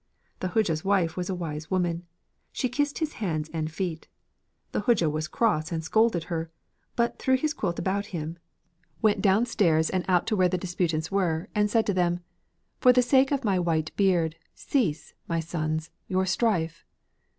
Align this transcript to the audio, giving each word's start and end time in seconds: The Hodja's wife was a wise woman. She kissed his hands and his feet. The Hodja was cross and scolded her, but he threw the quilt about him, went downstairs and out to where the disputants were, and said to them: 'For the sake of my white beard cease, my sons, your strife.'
The 0.39 0.47
Hodja's 0.47 0.83
wife 0.83 1.15
was 1.15 1.29
a 1.29 1.35
wise 1.35 1.69
woman. 1.69 2.07
She 2.51 2.69
kissed 2.69 2.97
his 2.97 3.13
hands 3.21 3.51
and 3.53 3.67
his 3.69 3.75
feet. 3.75 4.07
The 4.71 4.81
Hodja 4.81 5.11
was 5.11 5.27
cross 5.27 5.71
and 5.71 5.83
scolded 5.83 6.23
her, 6.23 6.49
but 6.95 7.11
he 7.11 7.17
threw 7.19 7.37
the 7.37 7.53
quilt 7.53 7.77
about 7.77 8.07
him, 8.07 8.39
went 9.03 9.21
downstairs 9.21 9.91
and 9.91 10.03
out 10.07 10.25
to 10.25 10.35
where 10.35 10.49
the 10.49 10.57
disputants 10.57 11.11
were, 11.11 11.49
and 11.53 11.69
said 11.69 11.85
to 11.85 11.93
them: 11.93 12.21
'For 12.79 12.91
the 12.91 13.03
sake 13.03 13.31
of 13.31 13.45
my 13.45 13.59
white 13.59 13.95
beard 13.95 14.37
cease, 14.55 15.13
my 15.27 15.39
sons, 15.39 15.91
your 16.07 16.25
strife.' 16.25 16.83